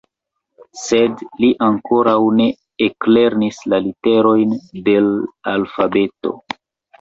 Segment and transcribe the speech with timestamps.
[0.83, 2.47] Sed li ankoraŭ ne
[2.85, 4.57] eklernis la literojn
[4.89, 6.35] de l' alfabeto.